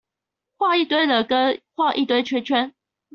[0.57, 2.73] 畫一堆人跟畫一堆圈圈